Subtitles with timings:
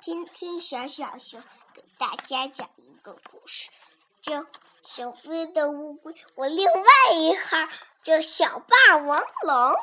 [0.00, 1.42] 今天小小熊
[1.72, 3.70] 给大家讲一个故事，
[4.20, 4.40] 叫
[4.82, 6.12] 《小飞的乌龟》。
[6.34, 6.82] 我另外
[7.12, 7.56] 一号
[8.02, 9.74] 叫小霸王龙。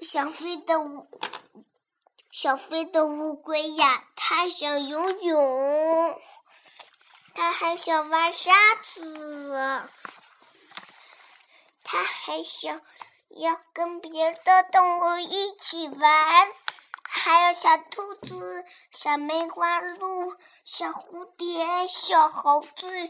[0.00, 1.08] 小飞的乌，
[2.30, 6.20] 小飞的乌龟呀，它想游泳，
[7.34, 8.52] 它还想玩沙
[8.82, 9.88] 子，
[11.82, 12.82] 它还想
[13.30, 16.48] 要跟别的动物一起玩。
[17.16, 23.08] 还有小兔子、小梅花鹿、小蝴蝶、小猴子，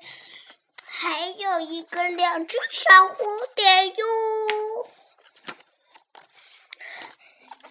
[0.84, 4.86] 还有一个两只小蝴蝶哟。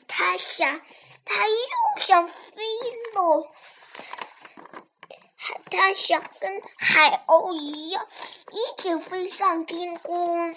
[0.08, 0.82] 它想，
[1.24, 1.55] 它又
[2.00, 2.63] 想飞
[3.13, 3.52] 了。
[5.70, 8.08] 它想跟海鸥一样，
[8.52, 10.55] 一起飞上天空。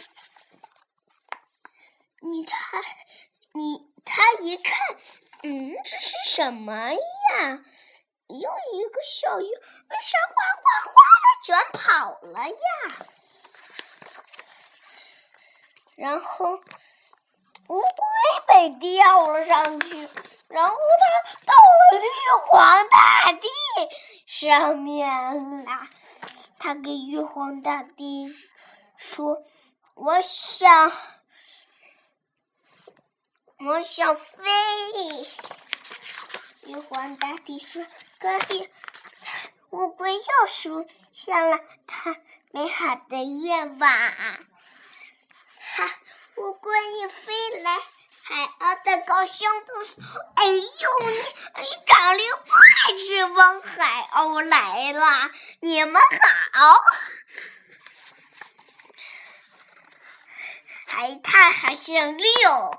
[2.21, 2.83] 你看，
[3.53, 4.75] 你他一看。
[5.49, 6.99] 嗯，这是什么呀？
[8.27, 12.57] 又一个小鱼，为啥哗哗哗的卷跑了呀？
[15.95, 16.57] 然后
[17.69, 17.87] 乌龟
[18.49, 20.09] 被吊了上去，
[20.49, 22.09] 然后它到了玉
[22.49, 23.47] 皇大帝
[24.27, 25.87] 上面了。
[26.59, 28.27] 他给玉皇大帝
[28.97, 29.45] 说
[29.95, 30.91] ：“我想。”
[33.59, 34.45] 我想飞，
[36.67, 37.87] 玉皇大帝说
[38.21, 38.71] ：“可以。”
[39.71, 42.15] 乌龟又实现了它
[42.51, 43.89] 美好的愿望。
[43.89, 44.39] 哈，
[46.37, 47.79] 乌龟一飞来，
[48.23, 49.95] 海鸥的高兴的说
[50.37, 50.61] ：“哎呦，
[51.01, 51.07] 你
[51.63, 52.53] 你长了快
[52.99, 56.03] 翅膀！”海鸥来了，你们
[56.53, 56.79] 好。
[60.87, 62.76] 海獭还想溜。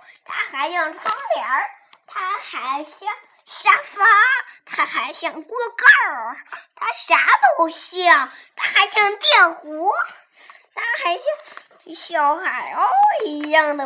[0.51, 1.69] 还像窗帘儿，
[2.07, 3.09] 它还像
[3.45, 4.05] 沙发，
[4.65, 6.37] 它还像锅盖儿，
[6.75, 7.17] 它啥
[7.57, 9.91] 都像，它还像电弧，
[10.73, 11.25] 它还像
[11.95, 13.83] 小海鸥一样的，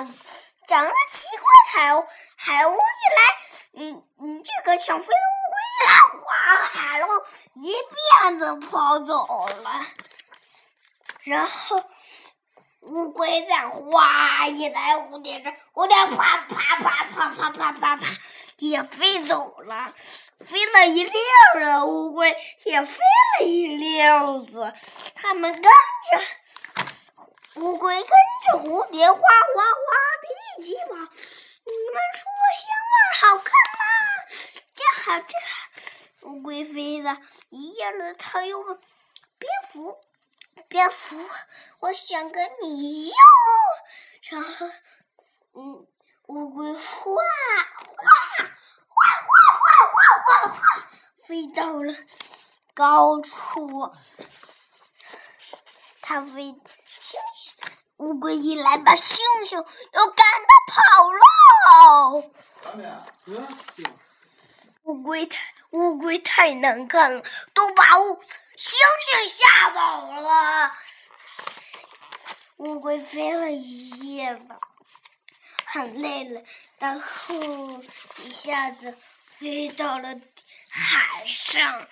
[0.68, 1.46] 长得奇怪。
[1.74, 2.06] 海鸥，
[2.36, 3.22] 海鸥一来，
[3.74, 6.34] 嗯嗯，这个小飞的乌龟一来，哗，
[6.66, 9.86] 海鸥一辫子跑走了，
[11.24, 11.84] 然后。
[12.82, 18.18] 乌龟在哗一来，蝴蝶这蝴蝶啪啪啪啪啪啪啪啪
[18.58, 19.94] 也飞走了，
[20.40, 21.14] 飞了一溜
[21.54, 22.98] 儿了乌龟也飞
[23.40, 24.74] 了一溜子，
[25.16, 29.88] 它们跟着乌龟跟着蝴蝶哗哗哗
[30.22, 30.96] 的一起跑。
[31.64, 32.24] 你们说
[32.58, 33.82] 香味好看吗？
[34.74, 36.32] 真好，真好。
[36.32, 37.18] 乌龟飞了
[37.50, 39.98] 一夜了，它又蝙蝠。
[40.68, 41.18] 蝙蝠，
[41.80, 43.52] 我想跟你一样哦。”
[44.30, 44.68] 然后，
[45.54, 45.88] 嗯，
[46.28, 46.84] 乌龟哗哗
[48.88, 50.62] 哗哗哗哗哗哗
[51.18, 51.94] 飞到了
[52.74, 53.94] 高处，
[56.02, 57.20] 它飞，熊
[57.98, 61.22] 乌龟一来把熊熊都赶得跑了。
[64.84, 65.38] 乌龟它。
[65.72, 67.24] 乌龟太难看了，
[67.54, 68.24] 都把乌。
[68.58, 68.78] 星
[69.10, 70.78] 星吓跑了，
[72.58, 74.60] 乌龟飞了一夜了，
[75.66, 76.44] 很累了，
[76.78, 77.82] 然后
[78.18, 78.96] 一下子
[79.40, 80.14] 飞到了
[80.70, 81.88] 海上，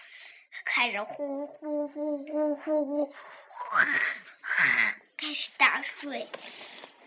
[0.64, 3.14] 开始呼呼呼呼呼呼，
[5.18, 6.30] 开始打水。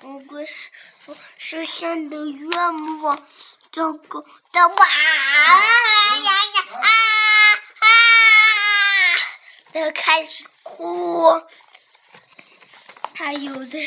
[0.03, 0.45] 乌龟
[0.99, 3.17] 说：“实现的愿望，
[3.71, 6.33] 糟糕的哇呀呀
[6.73, 6.89] 啊！”
[9.73, 11.43] 他开始哭，
[13.15, 13.79] 他有的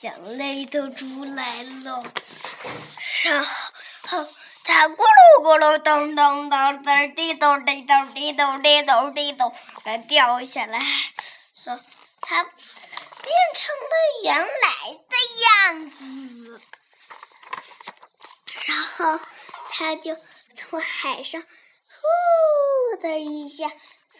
[0.00, 2.02] 眼泪都出来了，
[3.24, 4.26] 然后
[4.64, 10.80] 他咕噜咕噜咚咚咚咚滴咚滴咚滴咚滴咚滴咚，他掉下来，
[11.62, 11.78] 说
[12.22, 12.54] 他变
[13.54, 14.48] 成了原来
[15.10, 16.60] 的样子，
[18.66, 19.20] 然后
[19.70, 20.16] 他就
[20.54, 23.70] 从海上呼的一下。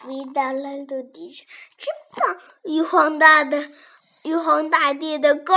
[0.05, 1.45] 飞到了陆地上，
[1.77, 2.37] 真棒！
[2.63, 3.71] 玉皇大的
[4.21, 5.53] 玉皇大帝的钩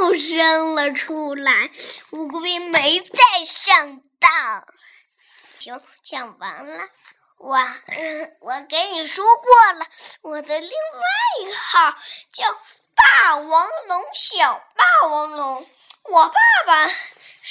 [0.00, 1.70] 又伸了出来，
[2.10, 4.66] 乌龟没再上当。
[5.58, 6.88] 行，讲完了。
[7.38, 7.56] 我，
[8.40, 9.86] 我给你说过了，
[10.20, 11.94] 我的另外一个号
[12.32, 12.44] 叫
[12.94, 15.66] 霸王龙，小霸王龙。
[16.04, 16.34] 我爸
[16.66, 16.86] 爸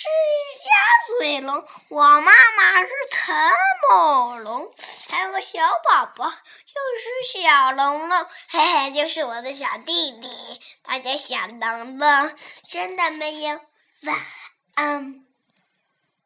[0.02, 3.36] 是鸭嘴龙，我妈妈是陈
[3.90, 4.72] 某龙，
[5.10, 10.30] 还有个小宝宝，就是小龙龙， 嘿嘿，就是我的小弟弟，
[10.84, 12.34] 他叫小龙龙，
[12.70, 13.60] 真的没有
[14.04, 14.16] 晚
[14.76, 15.29] 安。